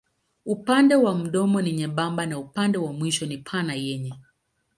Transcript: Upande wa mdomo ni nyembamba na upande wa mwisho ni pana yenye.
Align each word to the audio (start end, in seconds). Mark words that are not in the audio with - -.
Upande 0.45 0.95
wa 0.95 1.15
mdomo 1.15 1.61
ni 1.61 1.71
nyembamba 1.73 2.25
na 2.25 2.39
upande 2.39 2.77
wa 2.77 2.93
mwisho 2.93 3.25
ni 3.25 3.37
pana 3.37 3.73
yenye. 3.73 4.13